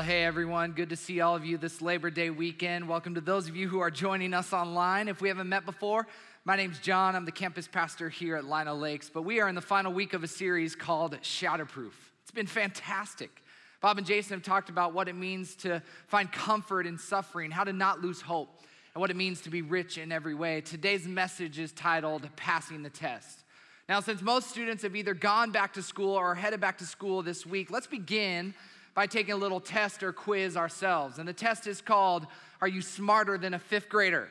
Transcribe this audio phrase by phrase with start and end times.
[0.00, 2.88] Well, hey everyone, good to see all of you this Labor Day weekend.
[2.88, 5.08] Welcome to those of you who are joining us online.
[5.08, 6.06] If we haven't met before,
[6.46, 7.14] my name's John.
[7.14, 10.14] I'm the campus pastor here at Lino Lakes, but we are in the final week
[10.14, 11.92] of a series called Shatterproof.
[12.22, 13.42] It's been fantastic.
[13.82, 17.64] Bob and Jason have talked about what it means to find comfort in suffering, how
[17.64, 18.62] to not lose hope,
[18.94, 20.62] and what it means to be rich in every way.
[20.62, 23.44] Today's message is titled Passing the Test.
[23.86, 26.86] Now, since most students have either gone back to school or are headed back to
[26.86, 28.54] school this week, let's begin
[28.94, 31.18] by taking a little test or quiz ourselves.
[31.18, 32.26] And the test is called
[32.60, 34.28] Are You Smarter Than a Fifth Grader?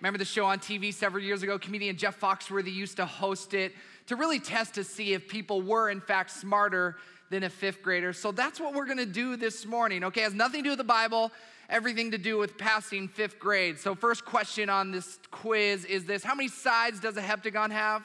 [0.00, 1.58] Remember the show on TV several years ago?
[1.58, 3.72] Comedian Jeff Foxworthy used to host it
[4.06, 6.96] to really test to see if people were, in fact, smarter
[7.30, 8.12] than a fifth grader.
[8.12, 10.20] So that's what we're gonna do this morning, okay?
[10.20, 11.32] It has nothing to do with the Bible,
[11.68, 13.78] everything to do with passing fifth grade.
[13.80, 18.04] So, first question on this quiz is this How many sides does a heptagon have?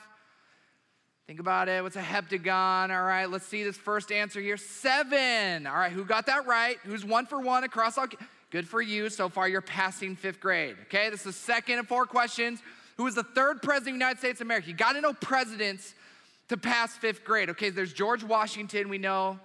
[1.27, 1.81] Think about it.
[1.81, 2.89] What's a heptagon?
[2.89, 4.57] All right, let's see this first answer here.
[4.57, 5.65] Seven.
[5.65, 6.77] All right, who got that right?
[6.83, 8.07] Who's one for one across all?
[8.49, 9.09] Good for you.
[9.09, 10.75] So far, you're passing fifth grade.
[10.87, 12.61] Okay, this is the second of four questions.
[12.97, 14.67] Who was the third president of the United States of America?
[14.67, 15.93] You got to know presidents
[16.49, 17.49] to pass fifth grade.
[17.51, 19.39] Okay, there's George Washington, we know.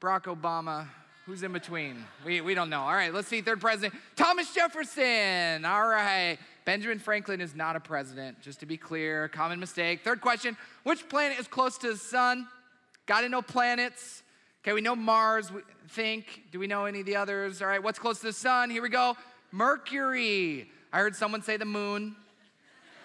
[0.00, 0.88] Barack Obama.
[1.28, 2.06] Who's in between?
[2.24, 2.80] We, we don't know.
[2.80, 3.42] All right, let's see.
[3.42, 5.66] Third president, Thomas Jefferson.
[5.66, 6.38] All right.
[6.64, 9.28] Benjamin Franklin is not a president, just to be clear.
[9.28, 10.00] Common mistake.
[10.02, 12.48] Third question Which planet is close to the sun?
[13.04, 14.22] Got to know planets.
[14.62, 15.52] Okay, we know Mars.
[15.52, 16.44] We think.
[16.50, 17.60] Do we know any of the others?
[17.60, 18.70] All right, what's close to the sun?
[18.70, 19.14] Here we go.
[19.52, 20.70] Mercury.
[20.94, 22.16] I heard someone say the moon.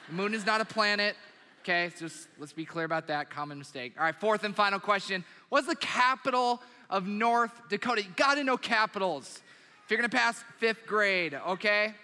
[0.07, 1.17] The moon is not a planet.
[1.63, 3.29] Okay, just let's be clear about that.
[3.29, 3.95] Common mistake.
[3.97, 5.25] All right, fourth and final question.
[5.50, 6.62] What's the capital
[6.94, 8.04] of North Dakota.
[8.04, 9.42] You gotta know capitals
[9.84, 11.96] if you're gonna pass fifth grade, okay?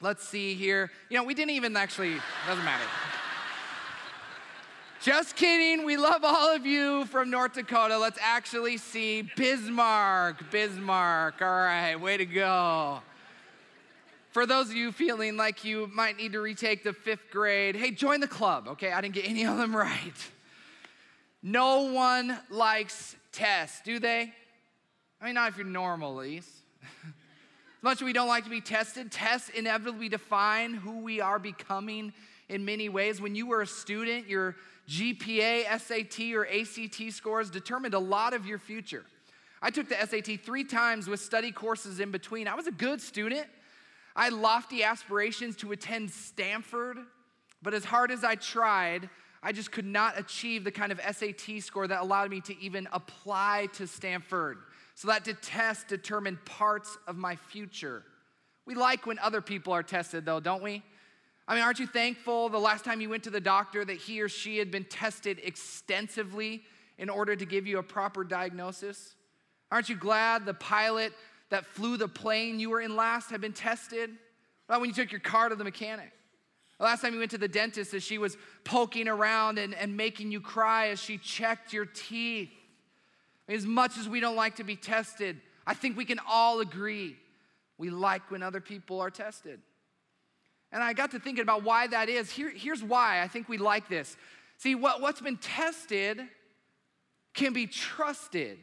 [0.00, 0.90] Let's see here.
[1.10, 2.14] You know, we didn't even actually,
[2.46, 2.84] doesn't matter.
[5.02, 5.84] Just kidding.
[5.84, 7.98] We love all of you from North Dakota.
[7.98, 10.50] Let's actually see Bismarck.
[10.50, 11.42] Bismarck.
[11.42, 13.02] All right, way to go.
[14.30, 17.90] For those of you feeling like you might need to retake the fifth grade, hey,
[17.90, 18.92] join the club, okay?
[18.92, 20.30] I didn't get any of them right.
[21.42, 24.32] No one likes tests, do they?
[25.20, 26.50] I mean, not if you're normal, at least.
[26.82, 27.12] as
[27.82, 32.12] much as we don't like to be tested, tests inevitably define who we are becoming
[32.48, 33.20] in many ways.
[33.20, 34.56] When you were a student, your
[34.88, 39.04] GPA, SAT, or ACT scores determined a lot of your future.
[39.62, 42.46] I took the SAT three times with study courses in between.
[42.46, 43.46] I was a good student.
[44.14, 46.98] I had lofty aspirations to attend Stanford,
[47.62, 49.08] but as hard as I tried,
[49.46, 52.88] I just could not achieve the kind of SAT score that allowed me to even
[52.92, 54.56] apply to Stanford.
[54.94, 58.04] So that test determined parts of my future.
[58.64, 60.82] We like when other people are tested, though, don't we?
[61.46, 64.22] I mean, aren't you thankful the last time you went to the doctor that he
[64.22, 66.62] or she had been tested extensively
[66.96, 69.14] in order to give you a proper diagnosis?
[69.70, 71.12] Aren't you glad the pilot
[71.50, 74.10] that flew the plane you were in last had been tested?
[74.70, 76.12] Well, when you took your car to the mechanic?
[76.78, 79.96] The last time you went to the dentist, as she was poking around and, and
[79.96, 82.50] making you cry as she checked your teeth.
[83.48, 87.16] As much as we don't like to be tested, I think we can all agree
[87.78, 89.60] we like when other people are tested.
[90.72, 92.30] And I got to thinking about why that is.
[92.30, 94.16] Here, here's why I think we like this.
[94.58, 96.20] See, what, what's been tested
[97.34, 98.58] can be trusted.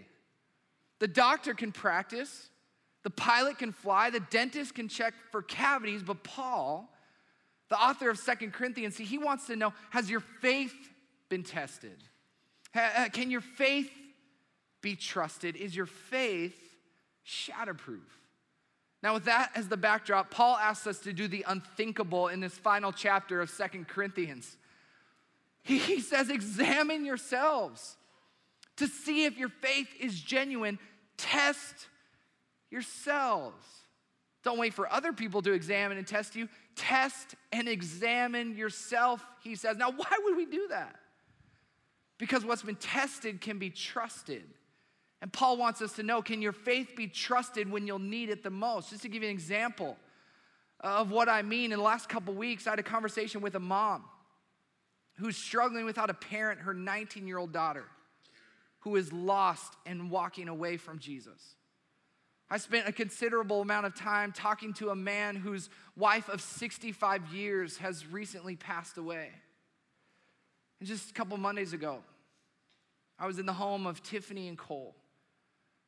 [0.99, 2.49] The doctor can practice,
[3.03, 6.89] the pilot can fly, the dentist can check for cavities, but Paul,
[7.71, 10.75] the author of Second Corinthians, see, he wants to know has your faith
[11.29, 12.03] been tested?
[13.13, 13.89] Can your faith
[14.81, 15.55] be trusted?
[15.55, 16.59] Is your faith
[17.25, 18.01] shatterproof?
[19.01, 22.53] Now, with that as the backdrop, Paul asks us to do the unthinkable in this
[22.53, 24.57] final chapter of Second Corinthians.
[25.63, 27.95] He says, Examine yourselves
[28.75, 30.77] to see if your faith is genuine.
[31.15, 31.87] Test
[32.69, 33.65] yourselves.
[34.43, 36.49] Don't wait for other people to examine and test you.
[36.75, 39.77] Test and examine yourself, he says.
[39.77, 40.95] Now, why would we do that?
[42.17, 44.43] Because what's been tested can be trusted.
[45.21, 48.43] And Paul wants us to know can your faith be trusted when you'll need it
[48.43, 48.89] the most?
[48.89, 49.97] Just to give you an example
[50.79, 53.59] of what I mean, in the last couple weeks, I had a conversation with a
[53.59, 54.03] mom
[55.17, 57.85] who's struggling without a parent, her 19 year old daughter,
[58.79, 61.55] who is lost and walking away from Jesus.
[62.51, 67.33] I spent a considerable amount of time talking to a man whose wife of 65
[67.33, 69.29] years has recently passed away.
[70.81, 71.99] And just a couple Mondays ago,
[73.17, 74.97] I was in the home of Tiffany and Cole,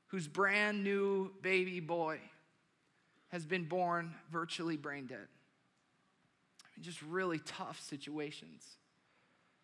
[0.07, 2.19] whose brand new baby boy
[3.27, 5.17] has been born virtually brain dead.
[5.17, 8.63] I mean, just really tough situations.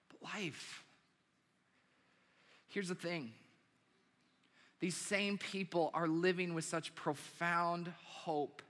[0.09, 0.83] But life.
[2.67, 3.31] Here's the thing
[4.79, 8.61] these same people are living with such profound hope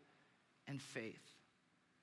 [0.68, 1.22] and faith.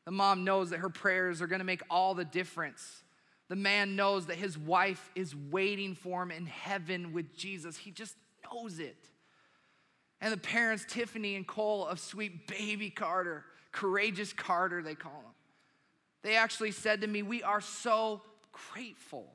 [0.05, 3.03] The mom knows that her prayers are going to make all the difference.
[3.49, 7.77] The man knows that his wife is waiting for him in heaven with Jesus.
[7.77, 8.15] He just
[8.45, 8.97] knows it.
[10.21, 15.35] And the parents, Tiffany and Cole of sweet baby Carter, courageous Carter, they call him,
[16.23, 18.23] they actually said to me, We are so
[18.73, 19.33] grateful.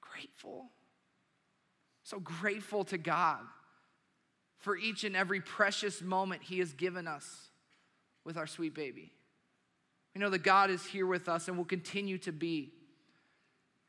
[0.00, 0.66] Grateful.
[2.06, 3.40] So grateful to God
[4.58, 7.48] for each and every precious moment He has given us
[8.24, 9.10] with our sweet baby.
[10.14, 12.70] We know that God is here with us and will continue to be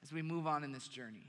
[0.02, 1.28] as we move on in this journey.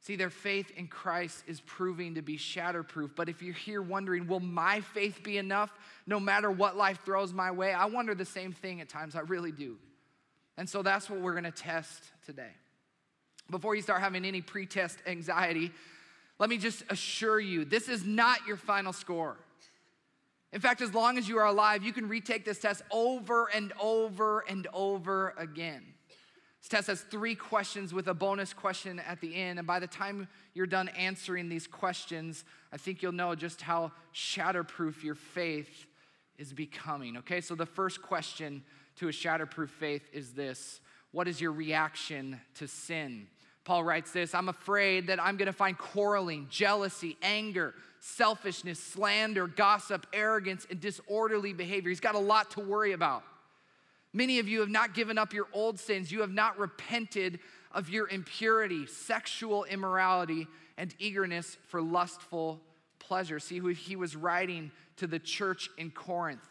[0.00, 3.10] See, their faith in Christ is proving to be shatterproof.
[3.14, 5.72] But if you're here wondering, will my faith be enough
[6.08, 7.72] no matter what life throws my way?
[7.72, 9.14] I wonder the same thing at times.
[9.14, 9.78] I really do.
[10.56, 12.50] And so that's what we're going to test today.
[13.52, 15.70] Before you start having any pre test anxiety,
[16.40, 19.36] let me just assure you this is not your final score.
[20.52, 23.72] In fact, as long as you are alive, you can retake this test over and
[23.80, 25.84] over and over again.
[26.60, 29.58] This test has three questions with a bonus question at the end.
[29.58, 33.92] And by the time you're done answering these questions, I think you'll know just how
[34.14, 35.86] shatterproof your faith
[36.38, 37.18] is becoming.
[37.18, 38.62] Okay, so the first question
[38.96, 40.80] to a shatterproof faith is this
[41.12, 43.26] What is your reaction to sin?
[43.64, 50.06] Paul writes this I'm afraid that I'm gonna find quarreling, jealousy, anger, selfishness, slander, gossip,
[50.12, 51.88] arrogance, and disorderly behavior.
[51.88, 53.22] He's got a lot to worry about.
[54.12, 56.12] Many of you have not given up your old sins.
[56.12, 57.38] You have not repented
[57.70, 62.60] of your impurity, sexual immorality, and eagerness for lustful
[62.98, 63.38] pleasure.
[63.38, 66.46] See, he was writing to the church in Corinth.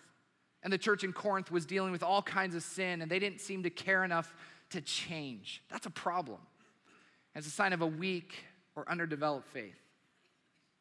[0.64, 3.42] And the church in Corinth was dealing with all kinds of sin, and they didn't
[3.42, 4.34] seem to care enough
[4.72, 5.62] to change.
[5.70, 6.40] That's a problem.
[7.36, 8.34] It's a sign of a weak
[8.76, 9.76] or underdeveloped faith.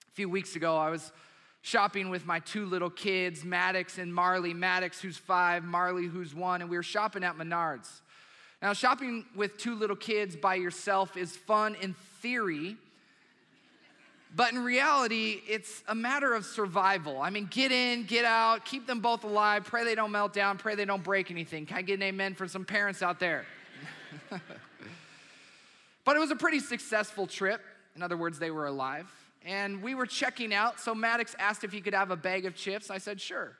[0.08, 1.12] A few weeks ago, I was
[1.62, 4.52] shopping with my two little kids, Maddox and Marley.
[4.52, 8.00] Maddox, who's five, Marley, who's one, and we were shopping at Menards.
[8.62, 12.76] Now, shopping with two little kids by yourself is fun in theory,
[14.34, 17.20] but in reality, it's a matter of survival.
[17.20, 20.58] I mean, get in, get out, keep them both alive, pray they don't melt down,
[20.58, 21.66] pray they don't break anything.
[21.66, 23.44] Can I get an amen for some parents out there?
[26.04, 27.60] but it was a pretty successful trip.
[27.96, 29.06] In other words, they were alive
[29.44, 30.80] and we were checking out.
[30.80, 32.90] So Maddox asked if he could have a bag of chips.
[32.90, 33.56] I said, sure.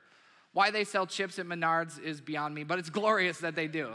[0.52, 3.90] Why they sell chips at Menards is beyond me, but it's glorious that they do.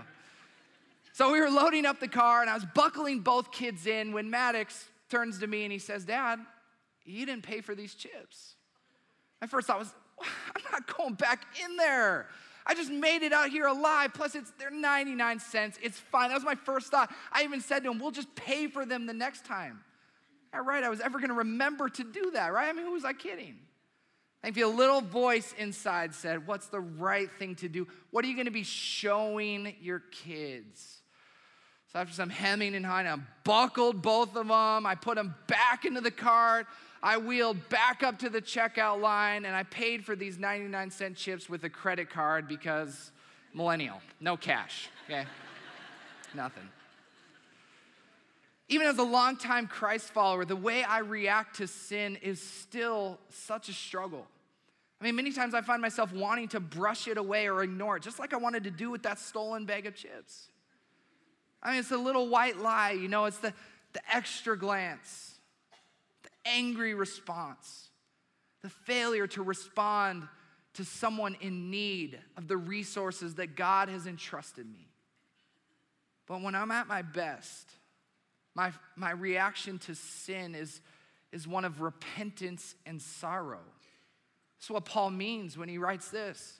[1.13, 4.29] So we were loading up the car, and I was buckling both kids in when
[4.29, 6.39] Maddox turns to me and he says, Dad,
[7.05, 8.55] you didn't pay for these chips.
[9.39, 12.27] My first thought was, I'm not going back in there.
[12.65, 14.13] I just made it out here alive.
[14.13, 15.77] Plus, it's they're 99 cents.
[15.81, 16.29] It's fine.
[16.29, 17.13] That was my first thought.
[17.31, 19.83] I even said to him, We'll just pay for them the next time
[20.61, 22.69] right I was ever going to remember to do that, right?
[22.69, 23.55] I mean, who was I kidding?
[24.43, 27.87] I think a little voice inside said, What's the right thing to do?
[28.11, 31.01] What are you going to be showing your kids?
[31.91, 34.85] So after some hemming and hawing, I buckled both of them.
[34.85, 36.67] I put them back into the cart.
[37.05, 41.15] I wheeled back up to the checkout line and I paid for these 99 cent
[41.15, 43.11] chips with a credit card because
[43.53, 45.23] millennial, no cash, okay?
[46.33, 46.67] Nothing.
[48.69, 53.69] Even as a longtime Christ follower, the way I react to sin is still such
[53.69, 54.25] a struggle.
[54.99, 58.03] I mean, many times I find myself wanting to brush it away or ignore it,
[58.03, 60.47] just like I wanted to do with that stolen bag of chips.
[61.61, 63.53] I mean, it's a little white lie, you know, it's the,
[63.93, 65.34] the extra glance,
[66.45, 67.89] angry response,
[68.61, 70.27] the failure to respond
[70.75, 74.87] to someone in need of the resources that God has entrusted me.
[76.27, 77.69] But when I'm at my best,
[78.55, 80.81] my, my reaction to sin is,
[81.31, 83.61] is one of repentance and sorrow.
[84.57, 86.59] That's what Paul means when he writes this.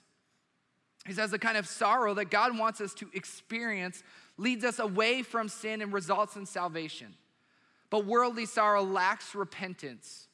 [1.06, 4.02] He says the kind of sorrow that God wants us to experience
[4.36, 7.14] leads us away from sin and results in salvation.
[7.90, 10.28] But worldly sorrow lacks repentance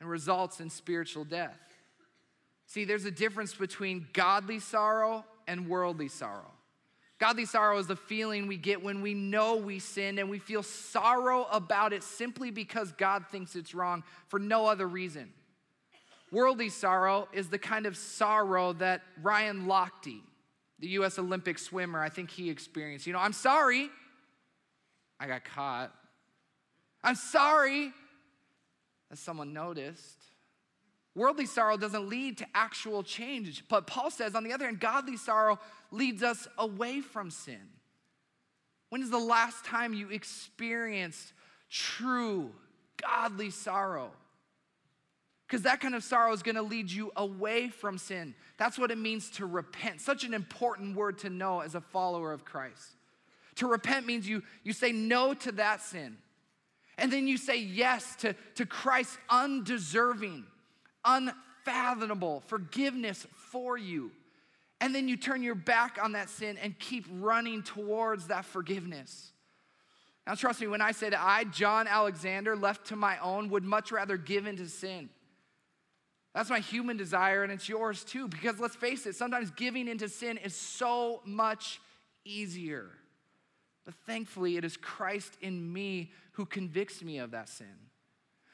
[0.00, 1.58] and results in spiritual death.
[2.66, 6.50] See, there's a difference between godly sorrow and worldly sorrow.
[7.18, 10.62] Godly sorrow is the feeling we get when we know we sinned and we feel
[10.62, 15.32] sorrow about it simply because God thinks it's wrong for no other reason.
[16.32, 20.20] Worldly sorrow is the kind of sorrow that Ryan Lochte,
[20.80, 23.06] the US Olympic swimmer, I think he experienced.
[23.06, 23.88] You know, I'm sorry
[25.20, 25.94] I got caught.
[27.04, 27.92] I'm sorry
[29.10, 30.18] that someone noticed.
[31.14, 33.64] Worldly sorrow doesn't lead to actual change.
[33.68, 35.60] But Paul says, on the other hand, godly sorrow
[35.92, 37.60] leads us away from sin.
[38.88, 41.32] When is the last time you experienced
[41.70, 42.50] true
[43.00, 44.10] godly sorrow?
[45.46, 48.34] Because that kind of sorrow is going to lead you away from sin.
[48.56, 50.00] That's what it means to repent.
[50.00, 52.96] Such an important word to know as a follower of Christ.
[53.56, 56.16] To repent means you, you say no to that sin.
[56.98, 60.44] And then you say yes to, to Christ's undeserving,
[61.04, 64.12] unfathomable forgiveness for you.
[64.80, 69.32] And then you turn your back on that sin and keep running towards that forgiveness.
[70.26, 73.92] Now, trust me, when I said I, John Alexander, left to my own, would much
[73.92, 75.10] rather give into sin.
[76.34, 78.28] That's my human desire, and it's yours too.
[78.28, 81.80] Because let's face it, sometimes giving into sin is so much
[82.24, 82.90] easier.
[83.84, 87.66] But thankfully, it is Christ in me who convicts me of that sin.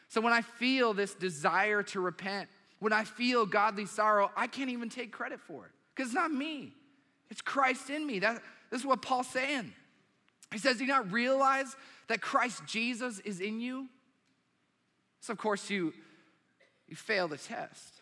[0.08, 2.48] So when I feel this desire to repent,
[2.80, 6.32] when I feel godly sorrow, I can't even take credit for it because it's not
[6.32, 6.72] me.
[7.30, 8.18] It's Christ in me.
[8.18, 9.72] That, this is what Paul's saying.
[10.52, 11.76] He says, Do you not realize
[12.08, 13.88] that Christ Jesus is in you?
[15.20, 15.92] So, of course, you,
[16.88, 18.00] you fail the test.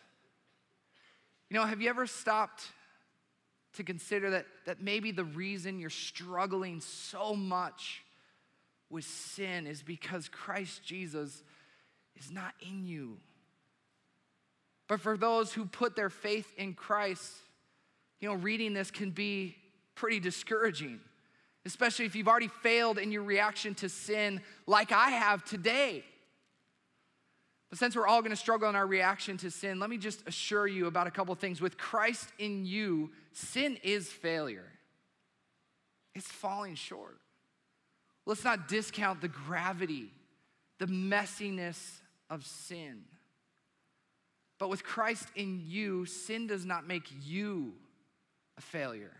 [1.49, 2.63] You know, have you ever stopped
[3.73, 8.03] to consider that, that maybe the reason you're struggling so much
[8.89, 11.43] with sin is because Christ Jesus
[12.15, 13.17] is not in you.
[14.87, 17.31] But for those who put their faith in Christ,
[18.19, 19.55] you know, reading this can be
[19.93, 20.99] pretty discouraging,
[21.65, 26.03] especially if you've already failed in your reaction to sin like I have today.
[27.69, 30.27] But since we're all going to struggle in our reaction to sin, let me just
[30.27, 31.61] assure you about a couple things.
[31.61, 34.71] With Christ in you, sin is failure,
[36.15, 37.19] it's falling short.
[38.25, 40.11] Let's not discount the gravity,
[40.77, 41.79] the messiness
[42.29, 43.03] of sin.
[44.59, 47.73] But with Christ in you, sin does not make you
[48.57, 49.15] a failure.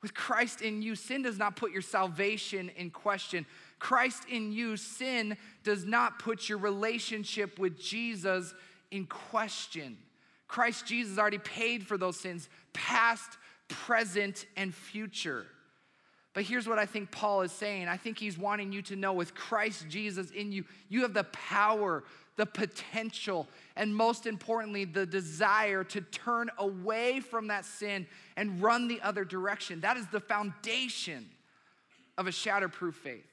[0.00, 3.46] With Christ in you, sin does not put your salvation in question.
[3.78, 8.54] Christ in you, sin does not put your relationship with Jesus
[8.90, 9.96] in question.
[10.48, 13.36] Christ Jesus already paid for those sins, past,
[13.68, 15.46] present, and future.
[16.34, 17.88] But here's what I think Paul is saying.
[17.88, 21.24] I think he's wanting you to know with Christ Jesus in you, you have the
[21.24, 22.04] power,
[22.36, 28.06] the potential, and most importantly, the desire to turn away from that sin
[28.36, 29.80] and run the other direction.
[29.80, 31.28] That is the foundation
[32.16, 33.26] of a shatterproof faith.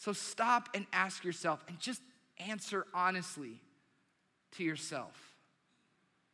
[0.00, 2.00] So stop and ask yourself and just
[2.38, 3.60] answer honestly
[4.52, 5.14] to yourself.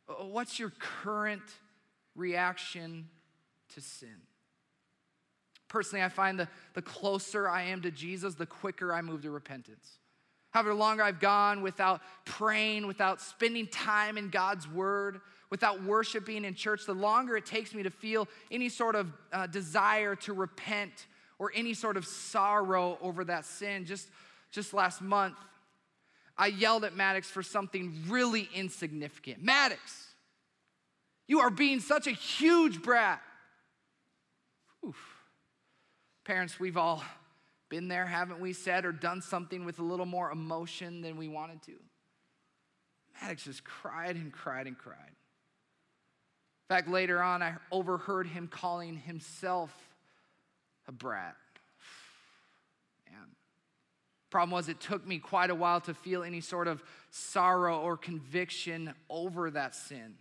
[0.07, 1.43] Uh, what's your current
[2.15, 3.09] reaction
[3.73, 4.15] to sin?
[5.67, 9.31] Personally, I find the, the closer I am to Jesus, the quicker I move to
[9.31, 9.99] repentance.
[10.51, 15.19] However, longer I've gone without praying, without spending time in God's word,
[15.49, 19.45] without worshiping in church, the longer it takes me to feel any sort of uh,
[19.47, 21.05] desire to repent
[21.39, 23.85] or any sort of sorrow over that sin.
[23.85, 24.07] Just,
[24.51, 25.35] just last month,
[26.37, 29.43] I yelled at Maddox for something really insignificant.
[29.43, 30.07] Maddox,
[31.27, 33.21] you are being such a huge brat.
[34.85, 34.95] Oof.
[36.23, 37.03] Parents, we've all
[37.69, 38.53] been there, haven't we?
[38.53, 41.73] Said or done something with a little more emotion than we wanted to.
[43.21, 44.95] Maddox just cried and cried and cried.
[46.69, 49.71] In fact, later on, I overheard him calling himself
[50.87, 51.35] a brat.
[53.09, 53.27] Man.
[54.29, 57.97] Problem was, it took me quite a while to feel any sort of sorrow or
[57.97, 60.15] conviction over that sin.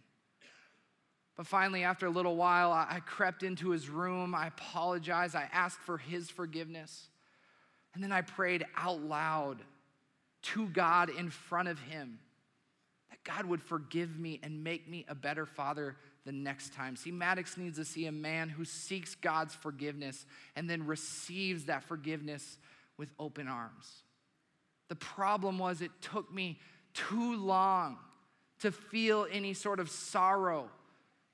[1.36, 4.34] But finally, after a little while, I crept into his room.
[4.34, 5.36] I apologized.
[5.36, 7.08] I asked for his forgiveness.
[7.94, 9.58] And then I prayed out loud
[10.42, 12.18] to God in front of him
[13.10, 16.96] that God would forgive me and make me a better father the next time.
[16.96, 21.84] See, Maddox needs to see a man who seeks God's forgiveness and then receives that
[21.84, 22.58] forgiveness
[22.98, 24.02] with open arms.
[24.88, 26.58] The problem was, it took me
[26.92, 27.96] too long
[28.60, 30.68] to feel any sort of sorrow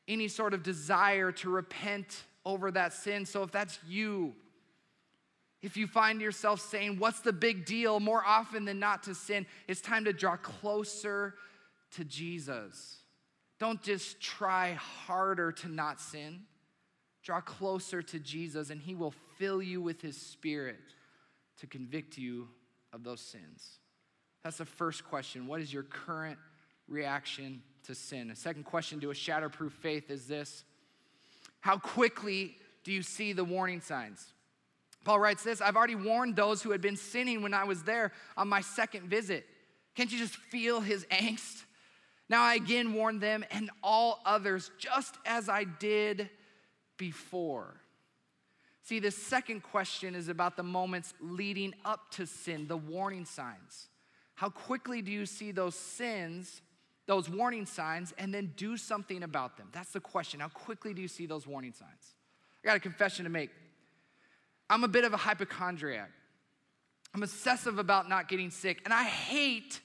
[0.09, 3.25] any sort of desire to repent over that sin.
[3.25, 4.35] So if that's you,
[5.63, 8.01] if you find yourself saying, What's the big deal?
[8.01, 11.35] more often than not to sin, it's time to draw closer
[11.93, 12.99] to Jesus.
[13.63, 16.41] Don't just try harder to not sin.
[17.23, 20.81] Draw closer to Jesus, and He will fill you with His Spirit
[21.61, 22.49] to convict you
[22.93, 23.79] of those sins.
[24.43, 25.47] That's the first question.
[25.47, 26.39] What is your current
[26.89, 28.31] reaction to sin.
[28.31, 30.65] A second question to a shatterproof faith is this
[31.61, 34.33] How quickly do you see the warning signs?
[35.05, 38.13] Paul writes this I've already warned those who had been sinning when I was there
[38.37, 39.47] on my second visit.
[39.95, 41.65] Can't you just feel his angst?
[42.33, 46.31] Now I again warn them and all others, just as I did
[46.97, 47.75] before.
[48.85, 53.89] See, the second question is about the moments leading up to sin, the warning signs.
[54.35, 56.63] How quickly do you see those sins,
[57.05, 59.69] those warning signs, and then do something about them?
[59.71, 60.41] That's the question.
[60.41, 62.15] How quickly do you see those warning signs?
[62.65, 63.51] I got a confession to make.
[64.71, 66.11] I'm a bit of a hypochondriac.
[67.15, 69.83] I'm obsessive about not getting sick, and I hate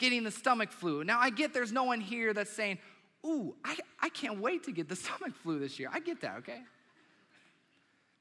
[0.00, 1.04] getting the stomach flu.
[1.04, 2.78] Now, I get there's no one here that's saying,
[3.24, 5.90] Ooh, I, I can't wait to get the stomach flu this year.
[5.92, 6.62] I get that, okay?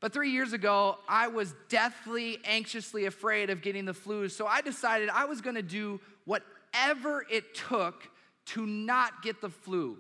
[0.02, 4.30] But three years ago, I was deathly, anxiously afraid of getting the flu.
[4.30, 8.10] So I decided I was gonna do whatever it took
[8.48, 9.98] to not get the flu.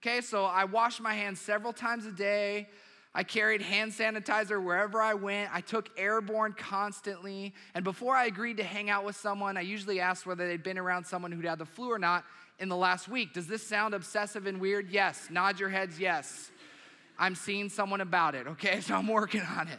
[0.00, 2.68] Okay, so I washed my hands several times a day.
[3.14, 5.54] I carried hand sanitizer wherever I went.
[5.54, 7.52] I took airborne constantly.
[7.74, 10.78] And before I agreed to hang out with someone, I usually asked whether they'd been
[10.78, 12.24] around someone who'd had the flu or not
[12.58, 13.34] in the last week.
[13.34, 14.88] Does this sound obsessive and weird?
[14.90, 15.28] Yes.
[15.30, 16.50] Nod your heads, yes.
[17.18, 18.80] I'm seeing someone about it, okay?
[18.82, 19.78] So I'm working on it.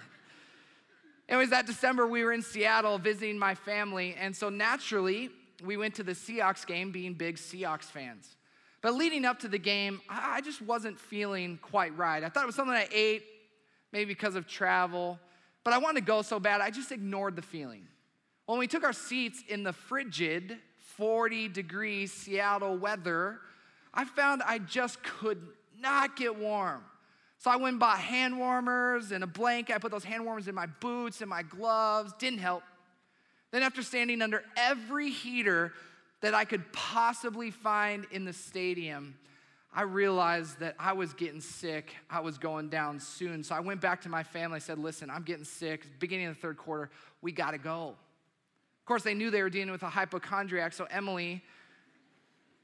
[1.28, 4.16] It was that December, we were in Seattle visiting my family.
[4.20, 5.32] And so naturally,
[5.64, 8.36] we went to the Seahawks game being big Seahawks fans.
[8.84, 12.22] But leading up to the game, I just wasn't feeling quite right.
[12.22, 13.24] I thought it was something I ate,
[13.94, 15.18] maybe because of travel,
[15.64, 17.88] but I wanted to go so bad, I just ignored the feeling.
[18.46, 20.58] When we took our seats in the frigid
[20.98, 23.40] 40 degree Seattle weather,
[23.94, 25.42] I found I just could
[25.80, 26.84] not get warm.
[27.38, 29.76] So I went and bought hand warmers and a blanket.
[29.76, 32.14] I put those hand warmers in my boots and my gloves.
[32.20, 32.64] Didn't help.
[33.52, 35.74] Then, after standing under every heater,
[36.24, 39.16] that I could possibly find in the stadium,
[39.74, 41.94] I realized that I was getting sick.
[42.10, 43.44] I was going down soon.
[43.44, 44.56] So I went back to my family.
[44.56, 45.86] I said, Listen, I'm getting sick.
[46.00, 47.90] Beginning of the third quarter, we got to go.
[47.90, 50.72] Of course, they knew they were dealing with a hypochondriac.
[50.72, 51.44] So Emily,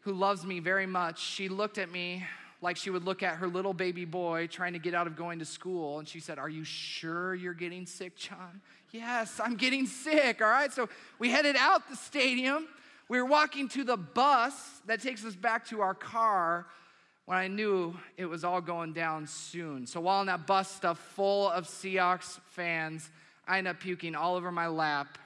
[0.02, 2.26] who loves me very much, she looked at me
[2.62, 5.40] like she would look at her little baby boy trying to get out of going
[5.40, 6.00] to school.
[6.00, 8.62] And she said, Are you sure you're getting sick, John?
[8.92, 10.42] Yes, I'm getting sick.
[10.42, 10.72] All right.
[10.72, 10.88] So
[11.20, 12.66] we headed out the stadium.
[13.10, 14.54] We were walking to the bus
[14.86, 16.68] that takes us back to our car
[17.26, 19.88] when I knew it was all going down soon.
[19.88, 23.10] So while in that bus stuff full of Seahawks fans,
[23.48, 25.18] I end up puking all over my lap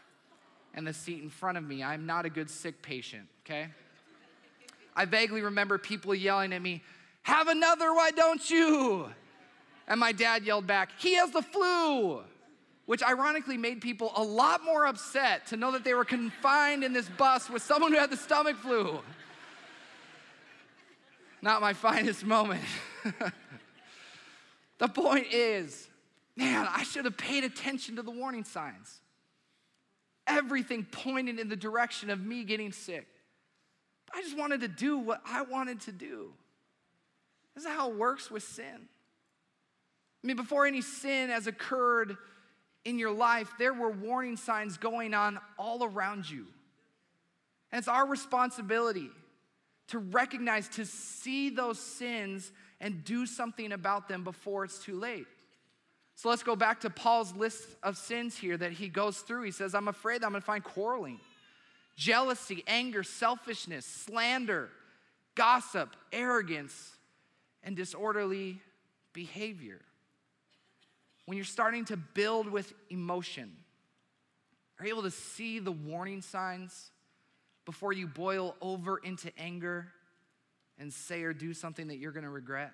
[0.74, 1.84] and the seat in front of me.
[1.84, 3.68] I'm not a good sick patient, okay?
[4.96, 6.84] I vaguely remember people yelling at me,
[7.24, 9.10] Have another, why don't you?
[9.90, 12.24] And my dad yelled back, He has the flu
[12.86, 16.92] which ironically made people a lot more upset to know that they were confined in
[16.92, 19.00] this bus with someone who had the stomach flu.
[21.42, 22.64] Not my finest moment.
[24.78, 25.88] the point is,
[26.36, 29.02] man, I should have paid attention to the warning signs.
[30.26, 33.08] Everything pointed in the direction of me getting sick.
[34.14, 36.34] I just wanted to do what I wanted to do.
[37.56, 38.88] This is how it works with sin.
[40.24, 42.16] I mean, before any sin has occurred,
[42.86, 46.46] in your life, there were warning signs going on all around you.
[47.72, 49.10] And it's our responsibility
[49.88, 55.28] to recognize, to see those sins and do something about them before it's too late.
[56.16, 59.44] So let's go back to Paul's list of sins here that he goes through.
[59.44, 61.20] He says, I'm afraid that I'm gonna find quarreling,
[61.96, 64.70] jealousy, anger, selfishness, slander,
[65.36, 66.92] gossip, arrogance,
[67.64, 68.62] and disorderly
[69.14, 69.80] behavior
[71.26, 73.52] when you're starting to build with emotion,
[74.80, 76.92] are you able to see the warning signs
[77.66, 79.88] before you boil over into anger
[80.78, 82.72] and say or do something that you're gonna regret?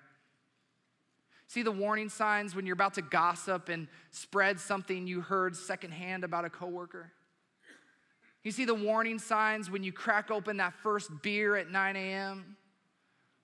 [1.46, 6.24] See the warning signs when you're about to gossip and spread something you heard secondhand
[6.24, 7.12] about a coworker?
[8.42, 12.56] You see the warning signs when you crack open that first beer at 9 a.m.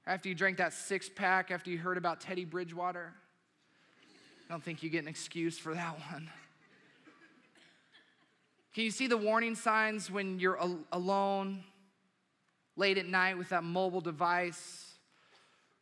[0.07, 3.13] After you drank that six pack, after you heard about Teddy Bridgewater?
[4.49, 6.31] I don't think you get an excuse for that one.
[8.75, 11.65] Can you see the warning signs when you're al- alone
[12.77, 14.93] late at night with that mobile device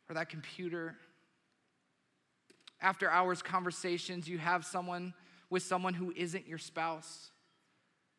[0.09, 0.95] or that computer?
[2.81, 5.13] After hours conversations, you have someone
[5.51, 7.29] with someone who isn't your spouse.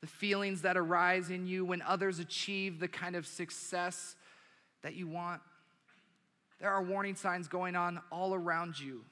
[0.00, 4.14] The feelings that arise in you when others achieve the kind of success
[4.82, 5.42] that you want.
[6.60, 9.04] There are warning signs going on all around you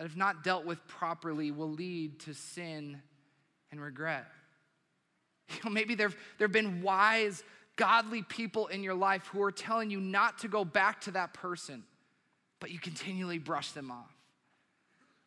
[0.00, 3.02] that, if not dealt with properly, will lead to sin
[3.70, 4.26] and regret.
[5.50, 7.42] You know, maybe there have been wise,
[7.74, 11.34] godly people in your life who are telling you not to go back to that
[11.34, 11.82] person,
[12.60, 14.14] but you continually brush them off.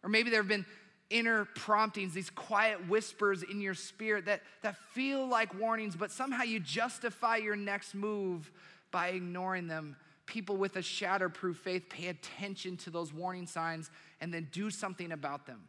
[0.01, 0.65] Or maybe there have been
[1.09, 6.43] inner promptings, these quiet whispers in your spirit that, that feel like warnings, but somehow
[6.43, 8.49] you justify your next move
[8.91, 9.97] by ignoring them
[10.33, 15.11] people with a shatterproof faith pay attention to those warning signs and then do something
[15.11, 15.61] about them.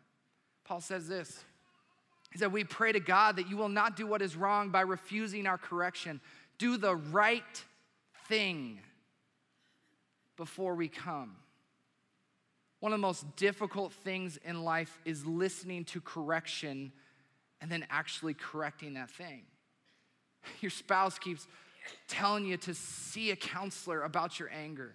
[0.64, 1.44] Paul says this
[2.32, 4.80] He said, We pray to God that you will not do what is wrong by
[4.80, 6.20] refusing our correction.
[6.56, 7.64] do the right
[8.26, 8.80] thing
[10.38, 11.36] before we come.
[12.80, 16.90] One of the most difficult things in life is listening to correction
[17.60, 19.42] and then actually correcting that thing.
[20.60, 21.46] Your spouse keeps
[22.08, 24.94] telling you to see a counselor about your anger.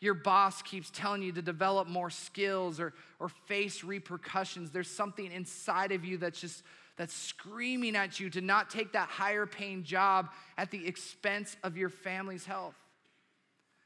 [0.00, 4.70] Your boss keeps telling you to develop more skills or, or face repercussions.
[4.70, 6.62] There's something inside of you that's just
[6.96, 11.76] that's screaming at you to not take that higher paying job at the expense of
[11.76, 12.74] your family's health.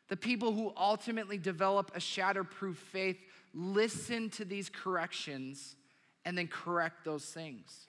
[0.09, 3.19] The people who ultimately develop a shatterproof faith
[3.55, 5.77] listen to these corrections
[6.25, 7.87] and then correct those things.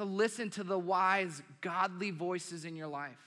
[0.00, 3.18] So listen to the wise, godly voices in your life,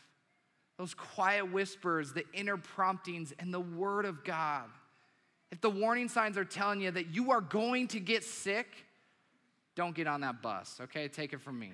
[0.80, 4.64] those quiet whispers, the inner promptings, and the word of God.
[5.52, 8.66] If the warning signs are telling you that you are going to get sick,
[9.76, 11.08] don't get on that bus, okay?
[11.08, 11.74] Take it from me.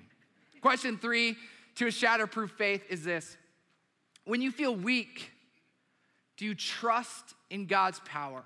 [0.60, 1.34] Question three
[1.76, 3.38] to a shatterproof faith is this
[4.26, 5.30] When you feel weak,
[6.36, 8.44] do you trust in God's power?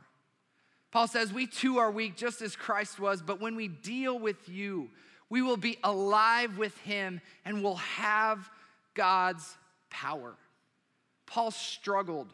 [0.93, 4.49] Paul says, We too are weak, just as Christ was, but when we deal with
[4.49, 4.91] you,
[5.35, 8.49] we will be alive with him and will have
[8.95, 9.57] God's
[9.91, 10.37] power.
[11.27, 12.33] Paul struggled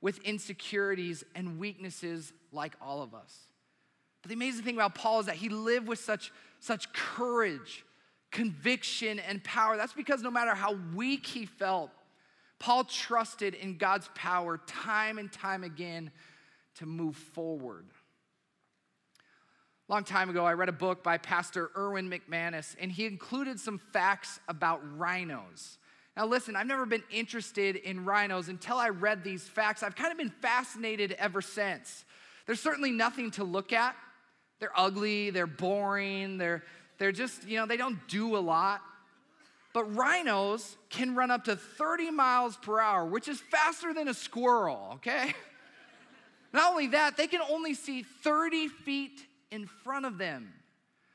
[0.00, 3.36] with insecurities and weaknesses like all of us.
[4.22, 6.30] But the amazing thing about Paul is that he lived with such,
[6.60, 7.84] such courage,
[8.30, 9.76] conviction, and power.
[9.76, 11.90] That's because no matter how weak he felt,
[12.60, 16.12] Paul trusted in God's power time and time again
[16.76, 17.86] to move forward.
[19.92, 23.78] Long time ago, I read a book by Pastor Erwin McManus, and he included some
[23.92, 25.76] facts about rhinos.
[26.16, 29.82] Now, listen, I've never been interested in rhinos until I read these facts.
[29.82, 32.06] I've kind of been fascinated ever since.
[32.46, 33.94] There's certainly nothing to look at.
[34.60, 36.64] They're ugly, they're boring, they're,
[36.96, 38.80] they're just, you know, they don't do a lot.
[39.74, 44.14] But rhinos can run up to 30 miles per hour, which is faster than a
[44.14, 45.34] squirrel, okay?
[46.54, 50.52] Not only that, they can only see 30 feet in front of them.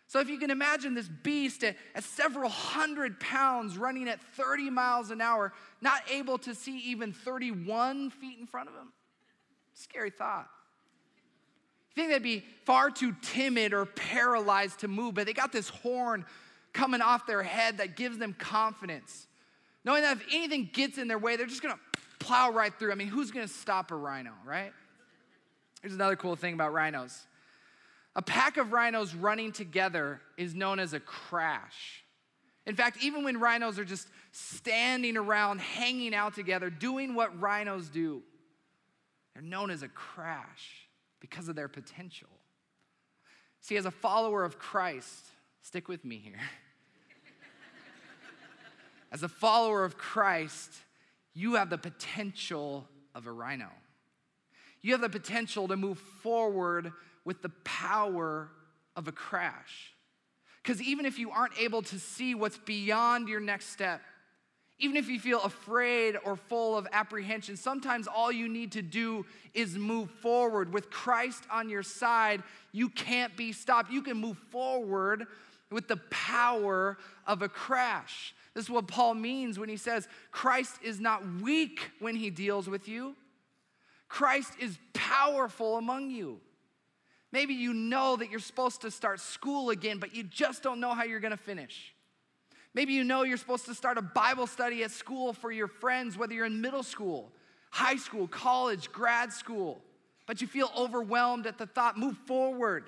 [0.07, 4.69] So if you can imagine this beast at, at, several hundred pounds running at 30
[4.69, 8.93] miles an hour, not able to see even 31 feet in front of him,
[9.73, 10.47] scary thought.
[11.93, 15.67] You think they'd be far too timid or paralyzed to move, but they got this
[15.67, 16.25] horn
[16.71, 19.27] coming off their head that gives them confidence.
[19.83, 21.79] Knowing that if anything gets in their way, they're just gonna
[22.19, 22.91] plow right through.
[22.91, 24.71] I mean, who's gonna stop a rhino, right?
[25.81, 27.25] Here's another cool thing about rhinos
[28.17, 32.03] a pack of rhinos running together is known as a crash.
[32.65, 37.89] In fact, even when rhinos are just standing around, hanging out together, doing what rhinos
[37.89, 38.23] do,
[39.33, 40.87] they're known as a crash
[41.19, 42.27] because of their potential.
[43.61, 45.25] See, as a follower of Christ,
[45.61, 46.39] stick with me here.
[49.09, 50.69] As a follower of Christ,
[51.33, 53.69] you have the potential of a rhino.
[54.81, 56.91] You have the potential to move forward
[57.27, 58.49] with the power
[58.95, 59.93] of a crash.
[60.63, 64.01] Because even if you aren't able to see what's beyond your next step,
[64.79, 69.25] even if you feel afraid or full of apprehension, sometimes all you need to do
[69.53, 70.71] is move forward.
[70.71, 73.91] With Christ on your side, you can't be stopped.
[73.91, 75.25] You can move forward
[75.69, 78.33] with the power of a crash.
[78.53, 82.69] This is what Paul means when he says Christ is not weak when he deals
[82.69, 83.17] with you,
[84.07, 86.39] Christ is powerful among you.
[87.31, 90.93] Maybe you know that you're supposed to start school again, but you just don't know
[90.93, 91.93] how you're gonna finish.
[92.73, 96.17] Maybe you know you're supposed to start a Bible study at school for your friends,
[96.17, 97.31] whether you're in middle school,
[97.71, 99.81] high school, college, grad school,
[100.25, 102.85] but you feel overwhelmed at the thought, move forward.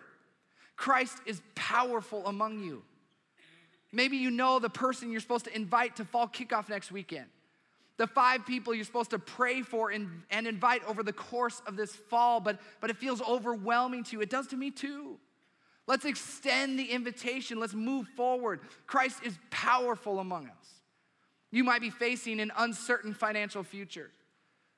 [0.75, 2.83] Christ is powerful among you.
[3.91, 7.25] Maybe you know the person you're supposed to invite to fall kickoff next weekend.
[7.99, 11.75] The five people you're supposed to pray for and, and invite over the course of
[11.75, 14.21] this fall, but, but it feels overwhelming to you.
[14.21, 15.17] It does to me too.
[15.85, 17.59] Let's extend the invitation.
[17.59, 18.61] Let's move forward.
[18.87, 20.81] Christ is powerful among us.
[21.51, 24.11] You might be facing an uncertain financial future,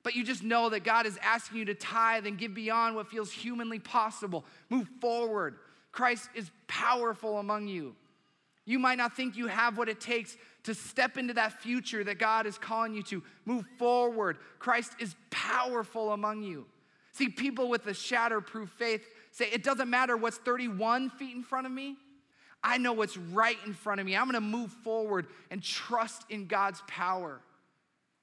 [0.02, 3.08] but you just know that God is asking you to tithe and give beyond what
[3.08, 4.46] feels humanly possible.
[4.72, 5.58] Move forward.
[5.92, 7.96] Christ is powerful among you.
[8.66, 12.20] You might not think you have what it takes to step into that future that
[12.20, 13.24] God is calling you to.
[13.46, 14.38] Move forward.
[14.60, 16.66] Christ is powerful among you.
[17.14, 21.66] See, people with a shatterproof faith say, it doesn't matter what's 31 feet in front
[21.66, 21.98] of me.
[22.64, 24.16] I know what's right in front of me.
[24.16, 27.42] I'm gonna move forward and trust in God's power.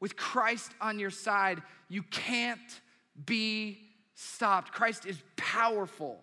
[0.00, 2.80] With Christ on your side, you can't
[3.26, 3.80] be
[4.14, 4.72] stopped.
[4.72, 6.20] Christ is powerful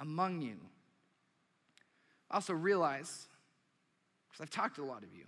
[0.00, 0.56] among you.
[2.30, 3.28] Also, realize,
[4.38, 5.24] because I've talked to a lot of you,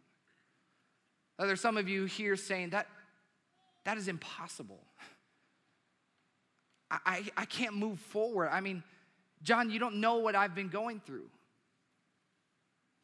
[1.39, 2.87] There's some of you here saying that
[3.85, 4.81] that is impossible.
[6.91, 8.51] I, I, I can't move forward.
[8.51, 8.83] I mean,
[9.43, 11.29] John, you don't know what I've been going through.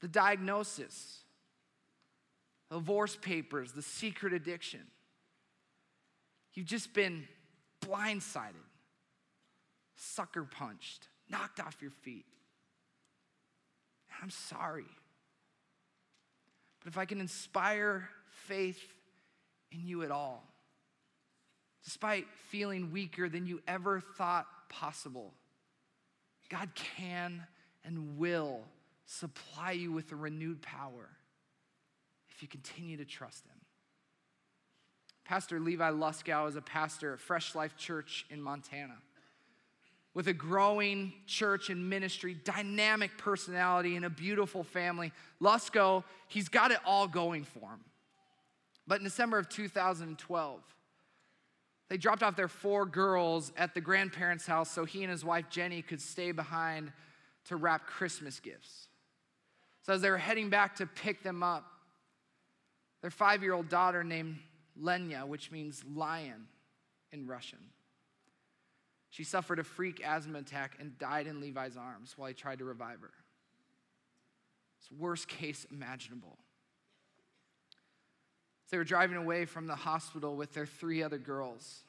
[0.00, 1.20] The diagnosis,
[2.70, 4.82] divorce papers, the secret addiction.
[6.52, 7.24] You've just been
[7.84, 8.52] blindsided,
[9.96, 12.26] sucker punched, knocked off your feet.
[14.22, 14.84] I'm sorry.
[16.86, 18.08] But if I can inspire
[18.46, 18.80] faith
[19.72, 20.44] in you at all,
[21.82, 25.34] despite feeling weaker than you ever thought possible,
[26.48, 27.42] God can
[27.84, 28.60] and will
[29.04, 31.08] supply you with a renewed power
[32.28, 33.60] if you continue to trust Him.
[35.24, 38.98] Pastor Levi Lusko is a pastor at Fresh Life Church in Montana.
[40.16, 46.70] With a growing church and ministry, dynamic personality, and a beautiful family, Lusko, he's got
[46.70, 47.84] it all going for him.
[48.86, 50.60] But in December of 2012,
[51.90, 55.50] they dropped off their four girls at the grandparents' house so he and his wife
[55.50, 56.94] Jenny could stay behind
[57.48, 58.88] to wrap Christmas gifts.
[59.82, 61.66] So as they were heading back to pick them up,
[63.02, 64.38] their five year old daughter named
[64.80, 66.46] Lenya, which means lion
[67.12, 67.58] in Russian,
[69.16, 72.66] she suffered a freak asthma attack and died in Levi's arms while he tried to
[72.66, 73.14] revive her.
[74.78, 76.36] It's worst case imaginable.
[78.66, 81.80] As they were driving away from the hospital with their three other girls,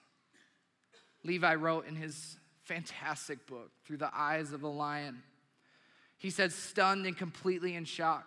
[1.25, 5.21] Levi wrote in his fantastic book, Through the Eyes of a Lion,
[6.17, 8.25] he said, stunned and completely in shock.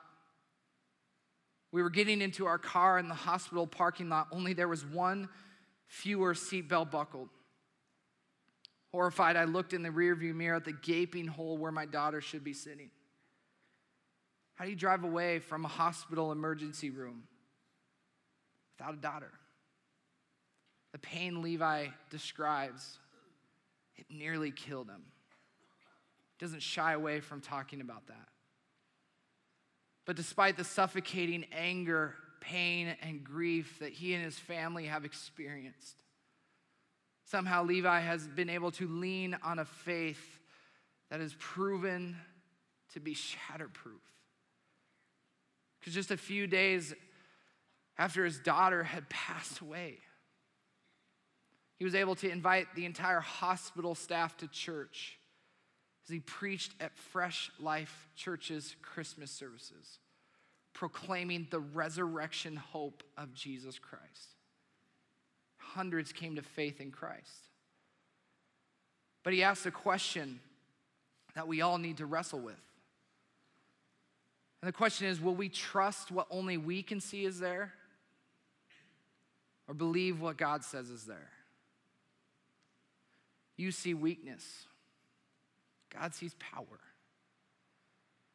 [1.72, 5.30] We were getting into our car in the hospital parking lot, only there was one
[5.86, 7.30] fewer seatbelt buckled.
[8.92, 12.42] Horrified, I looked in the rearview mirror at the gaping hole where my daughter should
[12.42, 12.90] be sitting.
[14.56, 17.22] How do you drive away from a hospital emergency room
[18.76, 19.30] without a daughter?
[20.92, 22.98] The pain Levi describes,
[23.96, 25.02] it nearly killed him
[26.38, 28.28] He doesn't shy away from talking about that.
[30.04, 36.02] But despite the suffocating anger, pain, and grief that he and his family have experienced,
[37.30, 40.40] somehow Levi has been able to lean on a faith
[41.10, 42.16] that is proven
[42.92, 44.00] to be shatterproof.
[45.78, 46.92] Because just a few days
[47.96, 49.98] after his daughter had passed away,
[51.76, 55.18] he was able to invite the entire hospital staff to church
[56.06, 59.98] as he preached at Fresh Life Church's Christmas services,
[60.74, 64.39] proclaiming the resurrection hope of Jesus Christ.
[65.74, 67.48] Hundreds came to faith in Christ.
[69.22, 70.40] But he asked a question
[71.34, 72.60] that we all need to wrestle with.
[74.62, 77.72] And the question is will we trust what only we can see is there?
[79.68, 81.30] Or believe what God says is there?
[83.56, 84.64] You see weakness.
[85.90, 86.80] God sees power.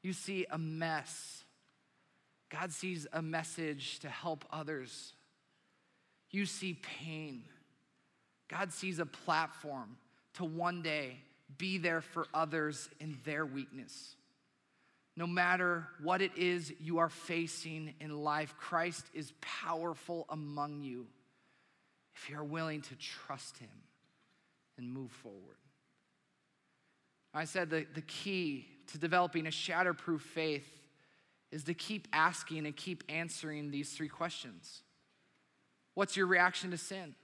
[0.01, 1.43] You see a mess.
[2.49, 5.13] God sees a message to help others.
[6.31, 7.43] You see pain.
[8.49, 9.97] God sees a platform
[10.35, 11.17] to one day
[11.57, 14.15] be there for others in their weakness.
[15.17, 21.07] No matter what it is you are facing in life, Christ is powerful among you
[22.15, 23.69] if you're willing to trust Him
[24.77, 25.57] and move forward.
[27.33, 30.67] I said the, the key to developing a shatterproof faith
[31.51, 34.81] is to keep asking and keep answering these three questions.
[35.95, 37.15] What's your reaction to sin?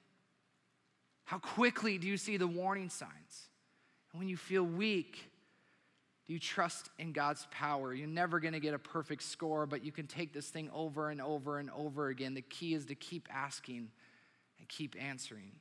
[1.26, 3.50] How quickly do you see the warning signs?
[4.12, 5.30] And when you feel weak,
[6.28, 7.94] do you trust in God's power?
[7.94, 11.10] You're never going to get a perfect score, but you can take this thing over
[11.10, 12.34] and over and over again.
[12.34, 13.90] The key is to keep asking
[14.60, 15.52] and keep answering.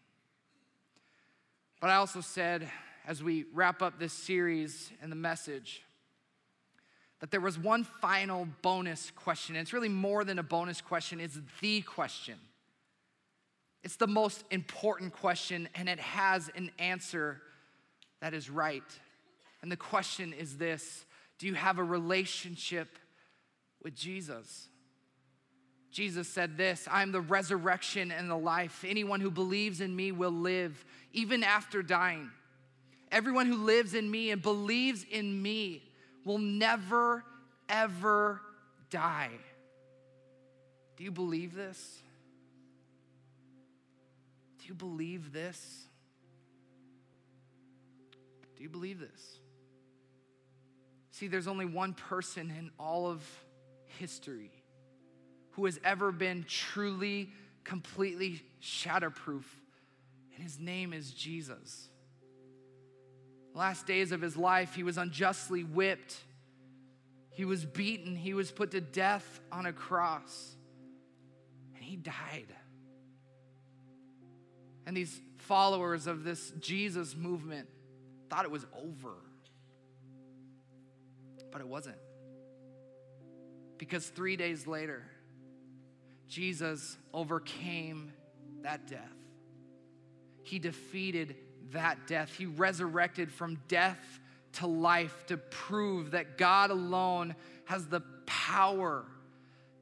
[1.81, 2.71] But I also said
[3.07, 5.83] as we wrap up this series and the message
[7.21, 9.57] that there was one final bonus question.
[9.57, 12.37] It's really more than a bonus question, it's the question.
[13.83, 17.41] It's the most important question, and it has an answer
[18.21, 18.83] that is right.
[19.63, 21.05] And the question is this
[21.39, 22.99] Do you have a relationship
[23.83, 24.69] with Jesus?
[25.91, 28.85] Jesus said this I'm the resurrection and the life.
[28.87, 32.31] Anyone who believes in me will live even after dying.
[33.11, 35.83] Everyone who lives in me and believes in me
[36.25, 37.25] will never,
[37.69, 38.41] ever
[38.89, 39.31] die.
[40.97, 42.03] Do you believe this?
[44.71, 45.89] You believe this?
[48.57, 49.41] Do you believe this?
[51.11, 53.21] See, there's only one person in all of
[53.99, 54.53] history
[55.55, 57.33] who has ever been truly,
[57.65, 59.43] completely shatterproof.
[60.37, 61.89] And his name is Jesus.
[63.53, 66.17] Last days of his life, he was unjustly whipped.
[67.31, 68.15] He was beaten.
[68.15, 70.55] He was put to death on a cross.
[71.75, 72.55] And he died.
[74.91, 77.69] And these followers of this Jesus movement
[78.29, 79.15] thought it was over.
[81.53, 81.99] But it wasn't.
[83.79, 85.05] Because three days later,
[86.27, 88.13] Jesus overcame
[88.63, 89.15] that death.
[90.43, 91.37] He defeated
[91.71, 92.35] that death.
[92.37, 94.19] He resurrected from death
[94.55, 99.05] to life to prove that God alone has the power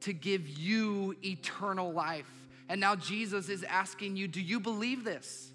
[0.01, 2.29] to give you eternal life.
[2.69, 5.51] And now Jesus is asking you, do you believe this?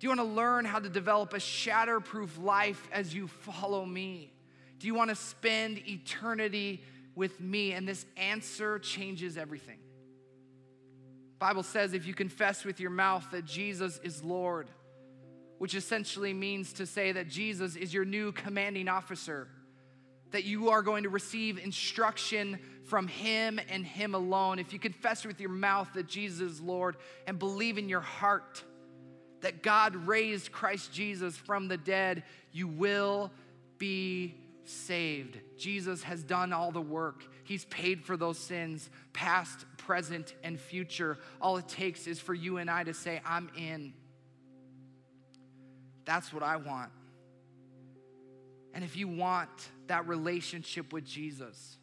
[0.00, 4.32] Do you want to learn how to develop a shatterproof life as you follow me?
[4.80, 6.82] Do you want to spend eternity
[7.14, 7.72] with me?
[7.72, 9.78] And this answer changes everything.
[11.38, 14.68] Bible says if you confess with your mouth that Jesus is Lord,
[15.58, 19.48] which essentially means to say that Jesus is your new commanding officer,
[20.34, 24.58] that you are going to receive instruction from Him and Him alone.
[24.58, 26.96] If you confess with your mouth that Jesus is Lord
[27.28, 28.64] and believe in your heart
[29.42, 33.30] that God raised Christ Jesus from the dead, you will
[33.78, 35.38] be saved.
[35.56, 37.22] Jesus has done all the work.
[37.44, 41.16] He's paid for those sins, past, present, and future.
[41.40, 43.94] All it takes is for you and I to say, I'm in.
[46.04, 46.90] That's what I want.
[48.74, 49.48] And if you want
[49.86, 51.78] that relationship with Jesus,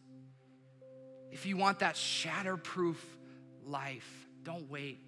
[1.32, 2.98] if you want that shatterproof
[3.66, 5.00] life, don't wait.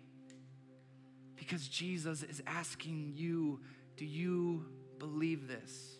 [1.35, 3.59] Because Jesus is asking you,
[3.97, 4.65] do you
[4.97, 5.97] believe this?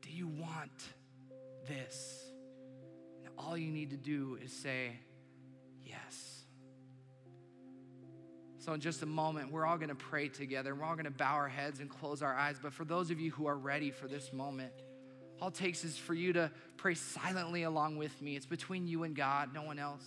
[0.00, 0.82] Do you want
[1.68, 2.24] this?
[3.24, 4.92] And all you need to do is say,
[8.66, 10.74] So, in just a moment, we're all going to pray together.
[10.74, 12.56] We're all going to bow our heads and close our eyes.
[12.60, 14.72] But for those of you who are ready for this moment,
[15.40, 18.34] all it takes is for you to pray silently along with me.
[18.34, 20.04] It's between you and God, no one else.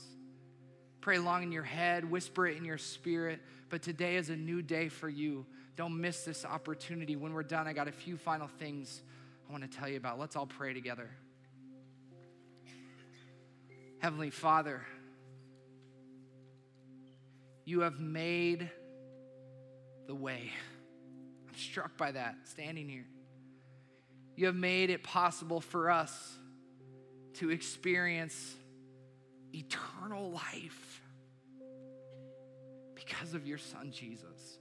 [1.00, 3.39] Pray along in your head, whisper it in your spirit.
[3.69, 5.45] But today is a new day for you.
[5.78, 7.15] Don't miss this opportunity.
[7.15, 9.04] When we're done, I got a few final things
[9.48, 10.19] I want to tell you about.
[10.19, 11.10] Let's all pray together.
[14.00, 14.82] Heavenly Father,
[17.69, 18.67] you have made
[20.08, 20.51] the way.
[21.47, 23.05] I'm struck by that standing here.
[24.36, 26.38] You have made it possible for us
[27.36, 28.55] to experience
[29.53, 31.01] eternal life
[32.95, 34.58] because of your son, Jesus.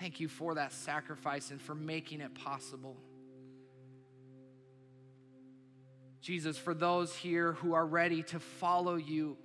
[0.00, 2.96] Thank you for that sacrifice and for making it possible.
[6.22, 9.36] Jesus, for those here who are ready to follow you,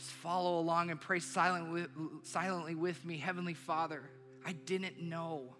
[0.00, 1.84] just follow along and pray silently,
[2.22, 3.18] silently with me.
[3.18, 4.00] Heavenly Father,
[4.46, 5.54] I didn't know.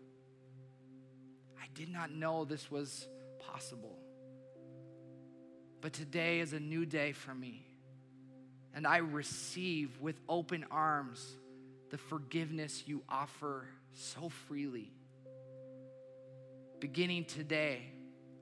[1.60, 3.06] I did not know this was
[3.38, 3.98] possible.
[5.82, 7.66] But today is a new day for me.
[8.74, 11.36] And I receive with open arms
[11.90, 14.90] the forgiveness you offer so freely.
[16.78, 17.82] Beginning today,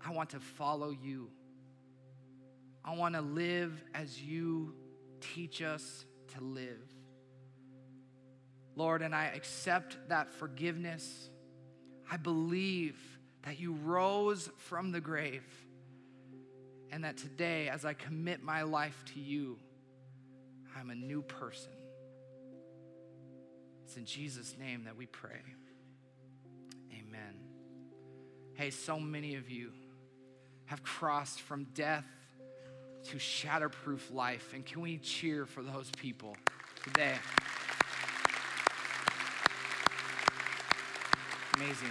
[0.07, 1.29] I want to follow you.
[2.85, 4.75] I want to live as you
[5.21, 6.05] teach us
[6.35, 6.83] to live.
[8.77, 11.31] Lord, and I accept that forgiveness.
[12.11, 12.97] I believe
[13.43, 15.45] that you rose from the grave
[16.91, 19.59] and that today, as I commit my life to you,
[20.77, 21.73] I'm a new person.
[23.85, 25.43] It's in Jesus' name that we pray.
[26.93, 27.35] Amen.
[28.55, 29.73] Hey, so many of you
[30.67, 32.05] have crossed from death
[33.11, 34.53] to shatterproof life.
[34.55, 36.37] And can we cheer for those people
[36.85, 37.15] today?
[41.57, 41.89] Amazing.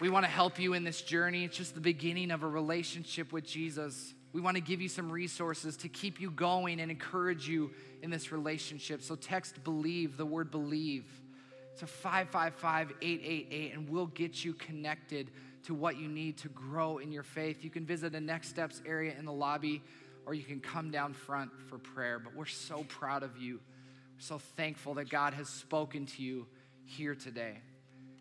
[0.00, 1.44] We want to help you in this journey.
[1.44, 4.14] It's just the beginning of a relationship with Jesus.
[4.32, 7.70] We want to give you some resources to keep you going and encourage you
[8.02, 9.02] in this relationship.
[9.02, 11.06] So text believe, the word believe,
[11.78, 15.30] to 555 888, and we'll get you connected
[15.64, 17.64] to what you need to grow in your faith.
[17.64, 19.82] You can visit the Next Steps area in the lobby,
[20.26, 22.18] or you can come down front for prayer.
[22.18, 23.54] But we're so proud of you.
[24.16, 26.46] We're so thankful that God has spoken to you
[26.84, 27.58] here today.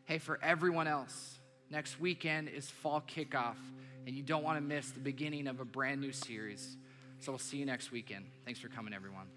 [0.06, 1.38] Hey, for everyone else,
[1.70, 3.58] next weekend is fall kickoff,
[4.06, 6.78] and you don't want to miss the beginning of a brand new series.
[7.20, 8.26] So we'll see you next weekend.
[8.46, 9.28] Thanks for coming, everyone.